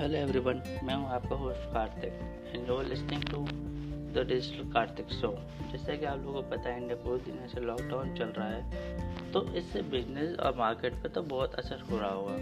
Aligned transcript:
Hello 0.00 0.16
everyone 0.16 0.62
मैं 0.84 0.94
हूँ 0.94 1.08
आपका 1.12 1.36
host 1.36 1.64
Kartik. 1.72 2.12
And 2.54 2.68
you 2.68 2.76
are 2.76 2.84
listening 2.84 3.24
to 3.24 3.38
the 4.14 4.24
digital 4.28 4.70
Kartik 4.72 5.10
show 5.12 5.28
जैसा 5.72 5.96
कि 5.96 6.04
आप 6.04 6.18
लोगों 6.18 6.42
को 6.42 6.48
पता 6.50 6.70
है, 6.70 6.80
इंडिया 6.82 6.96
पूरे 6.96 7.18
दिन 7.24 7.48
से 7.48 7.60
लॉकडाउन 7.60 8.14
चल 8.14 8.32
रहा 8.38 8.48
है 8.48 9.32
तो 9.32 9.44
इससे 9.54 9.82
बिज़नेस 9.90 10.38
और 10.38 10.56
मार्केट 10.58 10.94
पे 11.02 11.08
तो 11.08 11.22
बहुत 11.34 11.54
असर 11.54 11.80
हो 11.90 11.98
रहा 11.98 12.10
होगा। 12.10 12.36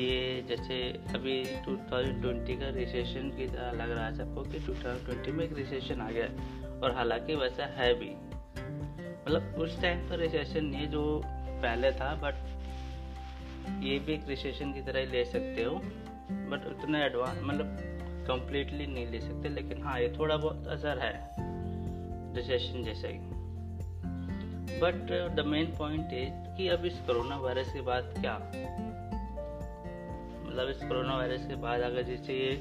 ये 0.00 0.44
जैसे 0.48 0.82
अभी 1.14 1.38
2020 1.68 2.60
का 2.60 2.74
रिसेशन 2.80 3.30
की 3.30 3.46
तरह 3.46 3.72
लग 3.72 3.90
रहा 3.90 4.06
है 4.06 4.14
सबको 4.14 4.42
कि 4.42 4.66
2020 4.66 5.28
में 5.28 5.44
एक 5.44 5.56
रिसेशन 5.56 6.00
आ 6.00 6.10
गया 6.10 6.26
और 6.82 6.96
हालाँकि 6.96 7.34
वैसा 7.36 7.66
है 7.78 7.92
भी। 7.94 8.10
मतलब 8.10 9.54
उस 9.58 9.80
टाइम 9.82 10.08
पर 10.08 10.18
रिसेशन 10.18 10.64
नहीं 10.66 10.88
जो 10.88 11.20
पहले 11.26 11.92
था 11.92 12.14
बट 12.22 12.48
ये 13.82 13.98
भी 13.98 14.12
एक 14.12 14.28
रिसेशन 14.28 14.72
की 14.72 14.82
तरह 14.82 15.00
ही 15.00 15.06
ले 15.06 15.24
सकते 15.24 15.62
हो 15.62 15.74
बट 16.50 16.66
उतना 16.66 17.04
एडवांस 17.04 17.38
मतलब 17.42 17.76
कंप्लीटली 18.28 18.86
नहीं 18.86 19.06
ले 19.06 19.20
सकते, 19.20 19.48
लेकिन 19.48 19.82
हाँ 19.82 20.00
ये 20.00 20.08
थोड़ा 20.18 20.36
बहुत 20.36 20.66
असर 20.68 20.98
है 20.98 21.12
रिसेशन 22.36 22.84
जैसा 22.84 23.08
ही। 23.08 23.18
But 24.80 25.34
the 25.36 25.44
main 25.46 25.74
point 25.78 26.12
is 26.12 26.56
कि 26.56 26.68
अब 26.68 26.84
इस 26.84 26.98
कोरोना 27.06 27.36
वायरस 27.36 27.72
के 27.72 27.80
बाद 27.80 28.14
क्या? 28.20 28.34
मतलब 30.46 30.68
इस 30.68 30.82
कोरोना 30.82 31.16
वायरस 31.16 31.46
के 31.46 31.54
बाद 31.54 31.80
अगर 31.80 32.02
जैसे 32.02 32.34
ये 32.34 32.54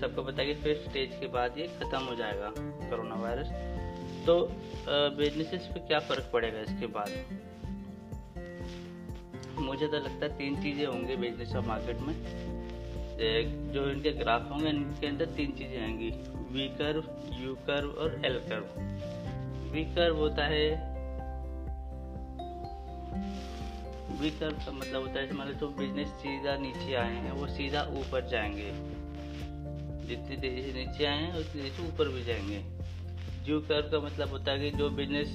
सबको 0.00 0.22
पता 0.22 0.42
है 0.42 0.46
कि 0.46 0.54
फिफ्थ 0.54 0.88
स्टेज 0.90 1.16
के 1.20 1.26
बाद 1.26 1.58
ये 1.58 1.66
ख़त्म 1.78 2.02
हो 2.04 2.14
जाएगा 2.14 2.52
कोरोना 2.58 3.14
वायरस 3.14 3.52
तो 4.26 4.34
बिजनेसेस 4.88 5.68
पे 5.74 5.80
क्या 5.80 5.98
फ़र्क 5.98 6.30
पड़ेगा 6.32 6.60
इसके 6.60 6.86
बाद? 6.86 7.10
मुझे 9.60 9.86
तो 9.86 9.96
लगता 9.96 10.26
है 10.26 10.36
तीन 10.38 10.62
चीज़ें 10.62 10.86
होंगी 10.86 11.16
बिज़नेस 11.16 11.54
और 11.56 11.66
मार्केट 11.66 12.00
में। 12.00 12.14
जो 13.72 13.88
इनके 13.90 14.12
ग्राफ 14.12 14.50
होंगे, 14.50 14.68
इनके 14.68 15.06
अंदर 15.06 15.26
तीन 15.36 15.50
चीज़ें 15.52 15.80
आएँगी। 15.80 16.10
वी 16.52 16.68
कर्व 16.76 17.04
यू 17.34 17.54
कर्व 17.66 17.88
और 18.02 18.20
एल 18.24 18.38
कर्व 18.48 18.66
वी 19.72 19.84
कर्व 19.94 20.16
होता 20.16 20.44
है 20.44 20.68
वी 24.20 24.30
कर्व 24.30 24.56
का 24.56 24.72
मतलब 24.72 25.02
होता 25.02 25.20
है 25.20 25.32
मतलब 25.32 25.58
जो 25.60 25.68
बिज़नेस 25.70 26.08
सीधा 26.22 26.56
नीचे 26.56 26.94
आए 26.94 27.14
हैं, 27.14 27.32
वो 27.32 27.46
सीधा 27.48 27.82
ऊपर 27.92 28.28
जाएँगे। 28.28 28.70
जितनी 30.08 30.36
तेज़ी 30.36 30.62
से 30.62 30.72
नीचे 30.78 31.04
आए 31.04 31.18
हैं, 31.18 31.32
उतनी 31.32 31.62
तेज़ी 31.62 31.70
से 31.70 31.88
ऊपर 31.88 32.08
भी 32.08 32.22
जाएँगे। 32.24 32.60
यू 33.48 33.60
कर्व 33.60 33.90
का 33.90 34.00
मतलब 34.00 34.28
होता 34.28 34.52
है 34.52 34.58
कि 34.60 34.76
जो 34.78 34.90
बिज़नेस 34.90 35.28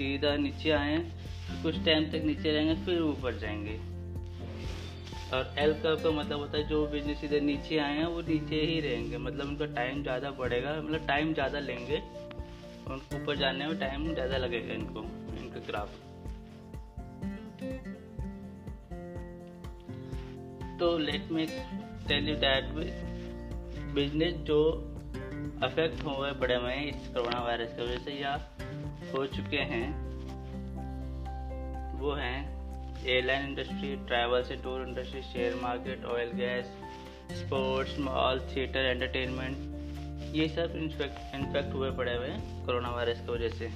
सीधा 0.00 0.34
नीचे 0.38 0.70
आए, 0.72 0.98
कुछ 1.62 1.84
टाइम 1.84 2.04
तक 2.10 2.22
नीचे 2.24 2.52
रहेंगे, 2.52 2.74
फिर 2.84 3.00
ऊपर 3.02 3.38
जाएँगे। 3.38 3.78
और 5.30 5.54
एल 5.58 5.72
कर्व 5.82 5.96
का 5.96 6.10
मतलब 6.10 6.38
होता 6.38 6.58
है, 6.58 6.68
जो 6.68 6.86
बिज़नेस 6.86 7.24
इधर 7.24 7.40
नीचे 7.42 7.78
आए 7.78 7.96
हैं, 7.96 8.06
वो 8.06 8.20
नीचे 8.28 8.60
ही 8.62 8.80
रहेंगे। 8.80 9.18
मतलब 9.18 9.48
उनका 9.48 9.66
टाइम 9.74 10.02
ज़्यादा 10.02 10.30
बढ़ेगा 10.38 10.72
मतलब 10.78 11.06
टाइम 11.08 11.32
ज़्यादा 11.34 11.58
लेंगे 11.60 11.98
उनको 12.86 13.16
ऊपर 13.16 13.36
जाने 13.36 13.66
में 13.66 13.78
टाइम 13.80 14.12
ज़्यादा 14.14 14.36
लगेगा 14.36 14.74
इनको, 14.74 15.00
इनका 15.38 15.60
ग्राफ 15.66 15.88
तो 20.80 20.96
let 20.98 21.30
me 21.32 21.46
tell 22.08 22.28
you 22.28 22.36
that 22.36 22.64
business 23.94 24.34
जो 24.46 24.60
अफेक्ट 25.62 26.04
हुए 26.04 26.30
बड़े 26.40 26.58
में 26.58 26.86
इस 26.86 27.06
कोरोना 27.08 27.42
वायरस 27.44 27.76
की 27.76 27.82
वजह 27.82 27.98
से, 27.98 28.12
या 28.12 28.36
हो 29.12 29.26
चुके 29.26 29.62
हैं। 29.72 29.86
वो 32.00 32.12
हैं 32.14 32.38
एयरलाइन 33.06 33.48
इंडस्ट्री 33.48 33.94
ट्रैवल 34.08 34.42
से 34.42 34.56
tour 34.62 34.86
industry 34.88 35.22
share 35.22 35.54
market 35.62 36.04
oil 36.06 36.32
gas 36.36 36.66
sports 37.38 37.98
mall 37.98 38.40
theatre 38.50 38.86
entertainment 38.86 40.34
ये 40.36 40.48
सब 40.48 40.74
इन्फेक्ट 40.76 41.34
इन्फेक्ट 41.34 41.74
हुए 41.74 41.90
पड़े 41.90 42.16
हुए 42.16 42.28
हैं 42.28 42.66
कोरोना 42.66 42.90
वायरस 42.90 43.20
की 43.20 43.32
वजह 43.32 43.48
से। 43.58 43.68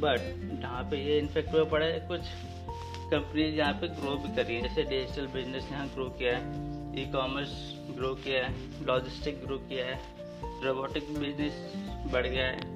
बट 0.00 0.20
जहाँ 0.60 0.82
पे 0.90 0.96
ये 1.04 1.18
इन्फेक्ट 1.18 1.52
हुए 1.52 1.64
पड़े 1.70 1.90
कुछ 2.08 2.20
कंपनीज़ 3.10 3.54
यहाँ 3.54 3.72
पे 3.72 3.88
ग्रो 3.88 4.16
भी 4.16 4.34
करी 4.36 4.54
है। 4.54 4.62
जैसे 4.62 4.82
डिजिटल 4.84 5.26
बिज़नेस 5.34 5.68
यहाँ 5.72 5.86
ग्रो 5.88 6.08
किया 6.20 6.36
है 6.36 7.02
ई 7.02 7.04
कॉमर्स 7.12 7.52
ग्रो 7.96 8.14
किया 8.24 8.46
है 8.46 8.86
लॉजिस्टिक 8.86 9.44
ग्रो 9.44 9.58
किया 9.68 9.84
है 9.86 10.00
रोबोटिक 10.64 11.12
बिज़नेस 11.18 11.56
बढ़ 12.12 12.26
गया 12.26 12.46
है। 12.46 12.75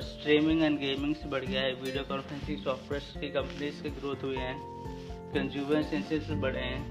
स्ट्रीमिंग 0.00 0.62
एंड 0.62 0.78
गेमिंग्स 0.78 1.24
बढ़ 1.26 1.44
गया 1.44 1.60
है। 1.60 1.72
वीडियो 1.74 2.02
कॉन्फ्रेंसिंग 2.02 2.58
सॉफ्टवेयर 2.58 3.20
की 3.20 3.28
कंपनीज़ 3.28 3.82
के 3.82 3.90
ग्रोथ 3.90 4.22
हुई 4.22 4.36
है। 4.36 4.54
कंज्यूमर 5.32 5.82
सेंसेस 5.82 6.28
बढ़े 6.32 6.60
हैं। 6.60 6.82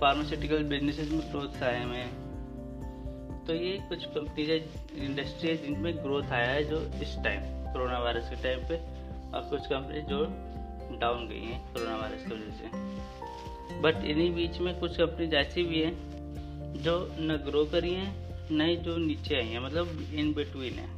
फार्मास्यूटिकल 0.00 0.62
बिजनेसेस 0.64 1.10
में 1.10 1.20
ग्रोथ 1.20 1.62
आए 1.62 1.84
हुए 1.84 1.96
हैं 1.96 3.44
तो 3.46 3.54
ये 3.54 3.72
कुछ 3.88 4.04
कंपनीज़ 4.06 4.50
इंडस्ट्री 4.96 5.48
है 5.48 5.56
जिनमें 5.56 5.96
ग्रोथ 5.96 6.30
आया 6.32 6.50
है 6.50 6.64
जो 6.64 6.80
इस 7.02 7.16
टाइम 7.24 7.40
कोरोना 7.72 7.98
वायरस 7.98 8.30
के 8.30 8.42
टाइम 8.42 8.60
पे। 8.68 8.76
और 9.32 9.42
कुछ 9.50 9.66
कंपनी 9.66 10.00
जो 10.02 10.24
डाउन 10.98 11.28
गई 11.28 11.40
हैं 11.40 11.60
कोरोना 11.74 11.96
वायरस 11.96 12.26
की 12.26 12.34
वजह 12.34 12.54
से। 12.54 13.80
बट 13.80 14.04
इन्हीं 14.04 14.34
बीच 14.34 14.58
में 14.58 14.78
कुछ 14.80 14.96
कंपनीज़ 14.96 15.34
ऐसी 15.34 15.62
भी 15.64 15.82
हैं 15.82 15.94
जो 16.82 16.96
न 17.18 17.36
ग्रो 17.46 17.64
करी 17.64 17.94
हैं, 17.94 18.10
न 18.50 18.60
ही 18.60 18.76
जो 18.76 18.96
नीचे 18.96 19.36
आई 19.36 19.46
हैं। 19.46 19.60
मतलब 19.60 20.08
इन 20.14 20.32
बिटवीन 20.34 20.74
है। 20.74 20.91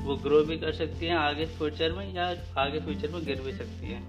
वो 0.00 0.16
ग्रो 0.16 0.42
भी 0.42 0.56
कर 0.58 0.72
सकती 0.72 1.06
हैं, 1.06 1.16
आगे 1.16 1.46
फ्यूचर 1.46 1.92
में 1.92 2.12
या 2.14 2.26
आगे 2.58 2.80
फ्यूचर 2.80 3.08
में 3.08 3.24
गिर 3.24 3.40
भी 3.40 3.52
सकती 3.52 3.86
है। 3.86 4.00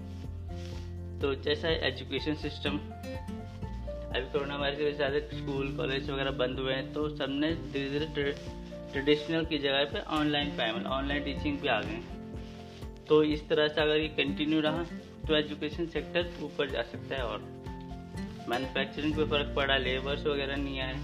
तो 1.20 1.34
जैसा 1.34 1.68
एजुकेशन 1.86 2.34
सिस्टम 2.34 2.78
अभी 4.08 4.30
कोरोना 4.32 4.56
वायरस 4.56 4.78
की 4.78 4.84
वजह 4.84 5.10
से 5.10 5.20
स्कूल 5.38 5.76
कॉलेज 5.76 6.10
वगैरह 6.10 6.30
बंद 6.30 6.58
हुए 6.58 6.72
हैं 6.74 6.92
तो 6.92 7.08
सबने 7.16 7.52
धीरे 7.72 8.00
धीरे 8.08 8.32
ट्रेडिशनल 8.92 9.44
की 9.44 9.58
जगह 9.58 9.84
पे 9.84 10.00
ऑनलाइन 10.16 10.50
पाए 10.50 10.70
ऑनलाइन 10.70 11.24
टीचिंग 11.24 11.58
भी 11.58 11.68
आ 11.68 11.80
गए 11.80 12.00
तो 13.08 13.22
इस 13.24 13.48
तरह 13.48 13.68
से 13.68 13.80
अगर 13.80 13.96
ये 13.96 14.08
कंटिन्यू 14.16 14.60
रहा 14.60 14.84
तो 15.28 15.36
एजुकेशन 15.36 15.86
सेक्टर 15.86 16.30
ऊपर 16.42 16.70
जा 16.70 16.82
सकता 16.82 17.16
है 17.16 17.22
और 17.22 17.38
मैन्युफैक्चरिंग 18.48 19.14
पे 19.14 19.24
फ़र्क 19.24 19.54
पड़ा 19.56 19.76
लेबर्स 19.76 20.26
वगैरह 20.26 20.56
नहीं 20.56 20.80
आए। 20.80 20.94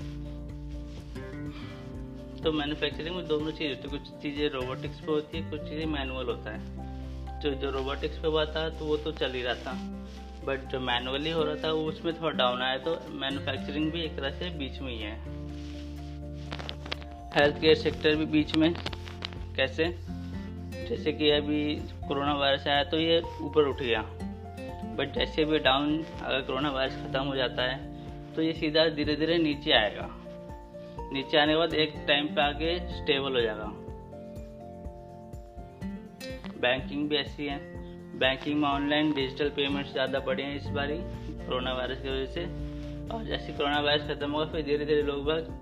तो 2.38 2.52
मैन्युफैक्चरिंग 2.52 3.16
में 3.16 3.26
दोनों 3.28 3.50
चीज़ 3.52 3.68
होती 3.68 3.82
है 3.82 3.90
कुछ 3.90 4.22
चीज़ें 4.22 4.48
रोबोटिक्स 4.50 5.00
पे 5.00 5.06
होती 5.06 5.38
है, 5.38 5.50
कुछ 5.50 5.60
चीज़ें 5.60 5.86
मैनुअल 5.86 6.26
होता 6.26 6.50
है। 6.50 7.40
जो 7.40 7.50
जो 7.52 7.70
रोबोटिक्स 7.70 8.18
पे 8.18 8.28
हुआ 8.28 8.44
था 8.46 8.68
तो 8.70 8.84
वो 8.84 8.96
तो 8.96 9.12
चल 9.12 9.32
ही 9.32 9.42
रहा 9.42 9.54
था। 9.54 9.72
बट 10.44 10.68
जो 10.70 10.80
मैनुअली 10.80 11.30
हो 11.30 11.42
रहा 11.44 11.54
था, 11.54 11.72
वो 11.72 11.84
उसमें 11.84 12.12
थोड़ा 12.20 12.30
डाउन 12.30 12.62
आया 12.62 12.78
तो 12.78 12.98
मैन्युफैक्चरिंग 13.14 13.90
भी 13.92 14.02
एक 14.02 14.16
तरह 14.16 14.30
से 14.30 14.50
बीच 14.58 14.80
में 14.80 14.92
ही 14.92 14.98
है। 14.98 15.14
हेल्थ 17.34 17.60
केयर 17.60 17.74
सेक्टर 17.74 18.16
भी 18.16 18.24
बीच 18.26 18.54
में, 18.56 18.72
कैसे? 19.56 19.84
जैसे 20.88 21.12
कि 21.12 21.30
अभी 21.30 21.74
कोरोना 22.08 22.34
वायरस 22.34 22.66
आया 22.66 22.84
तो 22.84 22.98
ये 22.98 23.20
ऊपर 23.40 23.68
उठ 23.68 23.82
गया। 23.82 24.02
बट 24.98 25.14
जैसे 25.14 25.44
भी 25.44 25.58
डाउन 25.58 26.04
अगर 26.22 26.40
कोरोना 26.40 26.70
वायरस 26.70 26.94
ख़त्म 26.96 27.22
हो 27.22 27.36
जाता 27.36 27.62
है 27.62 28.34
तो 28.34 28.42
ये 28.42 28.52
सीधा 28.52 28.88
धीरे 28.88 29.16
धीरे 29.16 29.38
नीचे 29.38 29.72
आएगा। 29.72 30.08
नीचे 31.12 31.38
आने 31.38 31.52
के 31.52 31.58
बाद 31.58 31.74
एक 31.74 31.94
टाइम 32.08 32.26
पे 32.26 32.40
आके 32.40 32.78
स्टेबल 32.96 33.34
हो 33.34 33.40
जाएगा। 33.40 33.72
बैंकिंग 36.60 37.08
भी 37.08 37.16
ऐसी 37.16 37.46
है। 37.46 37.58
बैंकिंग 38.18 38.60
में 38.60 38.68
ऑनलाइन 38.68 39.12
डिजिटल 39.12 39.48
पेमेंट्स 39.56 39.92
ज़्यादा 39.92 40.18
बढ़े 40.18 40.42
हैं 40.42 40.56
इस 40.56 40.66
बार 40.68 40.88
कोरोना 41.40 41.72
वायरस 41.72 42.02
की 42.02 42.08
वजह 42.08 42.26
से। 42.26 42.44
और 43.08 43.24
जैसे 43.24 43.52
कोरोना 43.52 43.80
वायरस 43.80 44.08
खत्म 44.08 44.30
होगा, 44.30 44.44
फिर 44.44 44.62
धीरे 44.62 44.84
धीरे 44.84 45.02
लोग 45.02 45.24
बाग 45.24 45.56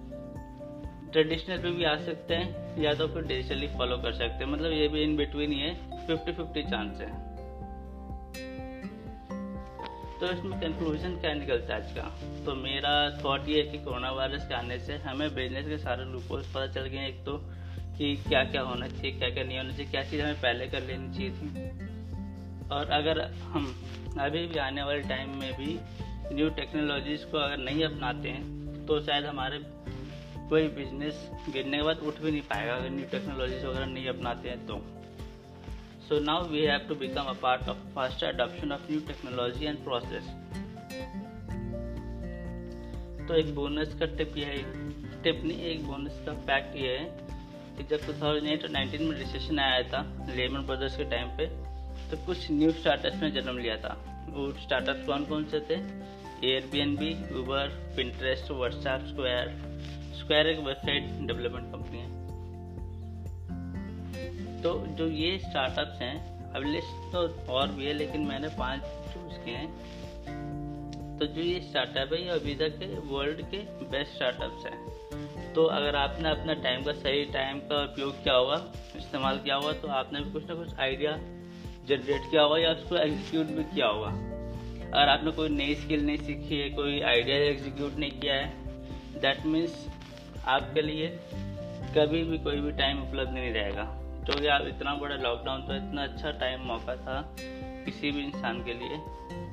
ट्रेडिशनल 1.12 1.58
पे 1.58 1.70
भी 1.70 1.84
आ 1.84 1.96
सकते 1.96 2.34
हैं, 2.34 2.82
या 2.82 2.94
तो 2.94 3.06
फिर 3.08 3.22
डिजिटली 3.22 3.66
फॉलो 3.68 3.96
कर 3.96 4.12
सकते 4.12 4.44
हैं। 4.44 4.52
मतलब 4.52 4.72
ये 4.72 4.88
भी 4.88 5.02
इन 5.02 5.16
बिटवीन 5.16 5.52
ही 5.52 5.58
है 5.58 5.74
फिफ्टी 6.06 6.32
फिफ्टी 6.32 6.62
चांस 6.62 7.00
है। 7.00 7.10
तो 10.20 10.30
इसमें 10.32 10.60
कंक्लूजन 10.60 11.16
क्या 11.20 11.32
निकलता 11.34 11.74
है 11.74 11.82
आज 11.82 11.92
का? 11.92 12.02
तो 12.44 12.54
मेरा 12.56 12.92
थॉट 13.24 13.48
ये 13.48 13.62
है 13.62 13.70
कि 13.72 13.78
कोरोना 13.84 14.10
वायरस 14.12 14.46
के 14.48 14.54
आने 14.54 14.78
से 14.78 14.96
हमें 15.04 15.34
बिज़नेस 15.34 15.66
के 15.68 15.78
सारे 15.78 16.04
लूपोल्स 16.04 16.46
पता 16.54 16.66
चल 16.74 16.86
गए 16.86 17.06
एक 17.08 17.24
तो 17.24 17.36
कि 17.98 18.14
क्या 18.28 18.42
क्या 18.44 18.62
होना 18.62 18.88
चाहिए 18.88 19.12
क्या 19.18 19.28
क्या 19.30 19.44
नहीं 19.44 19.58
होना 19.58 19.70
चाहिए, 19.70 19.90
क्या 19.90 20.02
चीज़ 20.02 20.22
हमें 20.22 20.40
पहले 20.40 20.66
कर 20.66 20.82
लेनी 20.82 21.12
चाहिए 21.14 21.30
थी। 21.30 22.68
और 22.68 22.90
अगर 22.92 23.20
हम 23.52 23.66
अभी 24.20 24.46
भी 24.46 24.58
आने 24.60 24.82
वाले 24.82 25.00
टाइम 25.08 25.36
में 25.40 25.52
भी 25.54 25.78
न्यू 26.32 26.48
टेक्नोलॉजीज़ 26.56 27.24
को 27.26 27.38
अगर 27.38 27.56
नहीं 27.58 27.84
अपनाते 27.84 28.28
हैं 28.28 28.86
तो 28.86 29.00
शायद 29.00 29.24
हमारे 29.24 29.58
कोई 30.50 30.68
बिज़नेस 30.74 31.28
गिरने 31.48 31.76
के 31.76 31.82
बाद 31.82 31.98
उठ 31.98 32.20
भी 32.20 32.30
नहीं 32.30 32.42
पाएगा। 32.50 32.74
अगर 32.74 32.90
न्यू 32.90 33.04
टेक्नोलॉजीज़ 33.10 33.66
वगैरह 33.66 33.86
नहीं 33.86 34.08
अपनाते 34.08 34.48
हैं 34.48 34.66
तो। 34.66 34.74
So 36.08 36.20
now 36.20 36.46
we 36.46 36.62
have 36.62 36.86
to 36.88 36.94
become 36.94 37.26
a 37.26 37.34
part 37.34 37.62
of 37.66 37.78
faster 37.92 38.26
adoption 38.26 38.70
of 38.70 38.82
new 38.88 39.00
technology 39.06 39.66
and 39.66 39.80
process. 39.84 40.26
तो 43.28 43.34
एक 43.34 43.54
बोनस 43.54 43.94
का 44.00 44.06
टिप 44.16 44.36
यह 44.36 44.46
है 44.46 45.22
टिप 45.22 45.42
नहीं, 45.44 45.60
एक 45.70 45.86
बोनस 45.86 46.20
का 46.26 46.32
फैक्ट 46.46 46.76
ये 46.76 46.96
है 46.96 47.04
कि 47.76 47.84
जब 47.90 48.06
2008 48.08 48.62
और 48.64 48.70
19 48.70 49.00
में 49.00 49.16
रिसेशन 49.18 49.58
आया 49.58 49.82
था 49.92 50.02
लेमन 50.36 50.66
ब्रदर्स 50.66 50.96
के 50.96 51.04
टाइम 51.10 51.36
पे 51.38 51.46
तो 52.10 52.24
कुछ 52.26 52.50
न्यू 52.50 52.70
स्टार्टअप्स 52.72 53.22
ने 53.22 53.30
जन्म 53.30 53.58
लिया 53.58 53.76
था। 53.76 53.96
वो 54.28 54.50
स्टार्टअप 54.62 55.02
कौन 55.06 55.24
कौन 55.24 55.44
से 55.54 55.60
थे? 55.70 55.80
Airbnb 56.44 57.12
Uber 57.40 57.68
Pinterest 57.96 58.50
WhatsApp 58.50 59.06
Square 59.08 59.50
Square 60.20 60.46
एक 60.46 60.58
वेबसाइट 60.66 61.10
डेवलपमेंट 61.26 61.72
कंपनी 61.72 61.98
है। 61.98 62.25
तो 64.62 64.86
जो 64.86 65.08
ये 65.08 65.38
स्टार्टअप्स 65.38 66.00
हैं, 66.02 66.52
अब 66.52 66.62
लिस्ट 66.62 67.12
तो 67.12 67.52
और 67.52 67.68
भी 67.68 67.86
है, 67.86 67.92
लेकिन 67.92 68.20
मैंने 68.20 68.48
पाँच 68.48 68.80
चूज़ 68.82 69.38
किए 69.44 69.54
हैं। 69.54 71.18
तो 71.18 71.26
जो 71.26 71.40
ये 71.40 71.60
स्टार्टअप 71.60 72.12
है, 72.12 72.22
ये 72.22 72.30
अभी 72.30 72.54
तक 72.54 73.02
वर्ल्ड 73.04 73.40
के 73.42 73.58
बेस्ट 73.90 74.14
स्टार्टअप्स 74.14 74.66
हैं। 74.66 75.52
तो 75.54 75.64
अगर 75.64 75.96
आपने 75.96 76.30
अपना 76.30 76.54
टाइम 76.54 76.82
का 76.82 76.92
सही 76.92 77.24
टाइम 77.24 77.58
का 77.58 77.82
उपयोग 77.84 78.22
किया 78.24 78.34
होगा, 78.34 78.62
इस्तेमाल 78.96 79.38
किया 79.38 79.54
होगा 79.54 79.72
तो 79.72 79.88
आपने 79.88 80.20
भी 80.20 80.32
कुछ 80.32 80.48
ना 80.48 80.54
कुछ 80.54 80.78
आइडिया 80.78 81.12
जनरेट 81.88 82.30
किया 82.30 82.42
होगा 82.42 82.58
या 82.58 82.72
उसको 82.72 82.96
एग्जीक्यूट 82.96 83.46
भी 83.46 83.64
किया 83.64 83.86
होगा। 83.86 84.08
अगर 84.08 85.08
आपने 85.08 85.30
कोई 85.30 85.48
नई 85.48 85.74
स्किल 85.74 86.06
नहीं 86.06 86.16
सीखी 86.16 86.58
है, 86.58 86.70
कोई 86.70 87.00
आइडिया 87.02 87.36
एग्जीक्यूट 87.36 87.96
नहीं 87.96 88.10
किया 88.10 88.34
है 88.34 89.20
दैट 89.20 89.46
मीन्स 89.46 89.86
आपके 90.46 90.82
लिए 90.82 91.08
कभी 91.96 92.22
भी 92.22 92.38
कोई 92.38 92.60
भी 92.60 92.72
टाइम 92.72 93.02
उपलब्ध 93.02 93.32
नहीं 93.32 93.52
रहेगा। 93.52 93.84
क्योंकि 94.26 94.46
आप 94.48 94.66
इतना 94.66 94.94
बड़ा 94.96 95.16
लॉकडाउन 95.18 95.60
तो 95.62 95.74
इतना 95.74 96.02
अच्छा 96.02 96.30
टाइम 96.38 96.60
मौका 96.66 96.96
था 96.98 97.20
किसी 97.84 98.10
भी 98.10 98.22
इंसान 98.22 98.64
के 98.64 98.72
लिए 98.74 98.96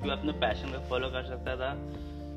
कि 0.03 0.09
अपने 0.11 0.31
पैशन 0.39 0.71
को 0.71 0.79
फॉलो 0.89 1.09
कर 1.09 1.25
सकता 1.25 1.55
था, 1.55 1.69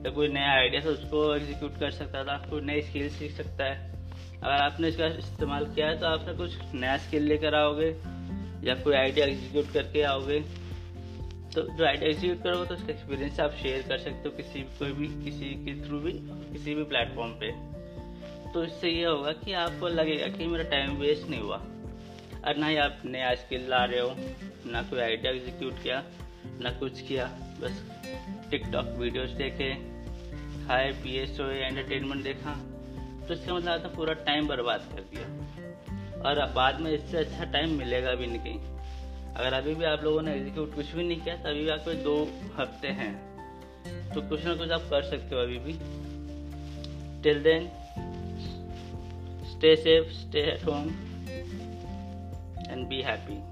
या 0.05 0.11
कोई 0.15 0.29
नया 0.29 0.51
आइडिया 0.53 0.81
था 0.81 0.91
उसको 0.91 1.35
एग्जीक्यूट 1.35 1.79
कर 1.81 1.91
सकता 1.93 2.25
था, 2.25 2.37
कोई 2.51 2.61
नई 2.63 2.83
स्किल 2.83 3.09
सीख 3.11 3.33
सकता 3.33 3.65
है। 3.65 3.95
अगर 4.37 4.53
आपने 4.55 4.89
इसका 4.89 5.07
इस्तेमाल 5.19 5.65
किया 5.75 5.87
है 5.87 5.99
तो 6.01 6.07
आपने 6.07 6.35
कुछ 6.35 6.75
नया 6.75 6.97
स्किल 6.99 7.23
लेकर 7.23 7.55
आओगे, 7.55 7.89
या 8.67 8.75
कोई 8.75 8.95
आइडिया 8.95 9.27
एग्जीक्यूट 9.27 9.73
करके 9.73 10.03
आओगे। 10.05 10.41
तो 11.55 11.63
जो 11.69 11.85
आइडिया 11.87 12.11
एग्जीक्यूट 12.11 12.43
करोगे 12.43 12.67
तो 12.67 12.75
उसका 12.75 12.93
एक्सपीरियंस 12.93 13.41
आप 13.41 13.53
शेयर 13.63 13.83
कर 13.89 13.99
सकते 13.99 14.29
हो 14.29 14.37
किसी, 14.37 14.63
कोई 14.79 14.93
भी, 14.93 15.07
किसी 15.25 15.49
के 15.65 15.75
थ्रू 15.87 16.01
भी, 16.01 16.13
किसी 16.53 16.75
भी 16.75 16.85
प्लेटफॉर्म 16.85 17.33
पे। 17.41 17.51
तो 18.53 18.65
इससे 18.65 18.91
ये 18.91 19.05
होगा 19.05 19.33
कि 19.35 19.53
आपको 19.63 19.89
लगेगा 19.91 20.27
कि 20.29 20.47
मेरा 20.47 20.65
टाइम 20.71 20.97
वेस्ट 20.97 21.29
नहीं 21.31 21.41
हुआ। 21.41 21.61
और 22.47 22.57
ना 22.57 22.67
ही 22.67 22.77
आप 22.77 23.03
नया 23.05 23.35
स्किल 23.35 23.69
ला 23.69 23.85
रहे 23.85 24.01
हो। 24.01 24.15
ना 24.71 24.83
कोई 24.83 25.01
आइडिया 25.01 25.33
एग्जीक्यूट 25.33 25.83
किया, 25.83 26.03
ना 26.61 26.71
कुछ 26.71 27.01
किया। 27.01 27.27
बस 27.61 27.83
टिकटॉक 28.51 28.87
वीडियोस 28.87 29.31
देखे, 29.31 29.75
खाए, 30.67 30.93
पिए, 30.93 31.27
सोए 31.27 31.57
एंटरटेनमेंट 31.57 32.23
देखा। 32.25 32.55
तो 33.29 33.35
इसका 33.35 33.55
मतलब 33.55 33.69
आपने 33.69 33.97
पूरा 33.97 34.13
टाइम 34.13 34.49
बर्बाद 34.49 34.81
कर 34.81 35.01
दिया। 35.01 36.23
और 36.23 36.53
बाद 36.53 36.81
में 36.81 36.91
इससे 36.91 37.17
अच्छा 37.17 37.45
टाइम 37.45 37.71
मिलेगा 37.71 38.15
भी 38.15 38.27
नहीं 38.27 38.39
कहीं। 38.39 38.59
अगर 39.35 39.53
अभी 39.53 39.75
भी 39.75 39.85
आप 39.85 40.05
लोगों 40.05 40.23
ने 40.23 40.35
एग्जीक्यूट 40.35 40.75
कुछ 40.75 40.93
भी 40.93 41.05
नहीं 41.05 41.21
किया 41.21 41.37
तो 41.37 41.49
अभी 41.49 41.63
भी 41.63 41.69
आपके 41.69 41.95
दो 41.95 42.17
हफ़्ते 42.59 42.89
हैं। 42.89 43.13
तो 44.15 44.23
कुछ 44.23 44.45
ना 44.45 44.55
कुछ 44.55 44.71
आप 44.71 44.81
कर 44.81 45.03
सकते 45.03 45.35
हो 45.35 45.41
अभी 45.41 45.59
भी। 45.59 45.73
Till 47.23 47.43
then 47.43 47.69
stay 49.51 49.77
safe 49.77 50.13
stay 50.13 50.41
at 50.41 50.61
home 50.61 50.91
and 52.69 52.89
be 52.89 53.03
happy 53.03 53.43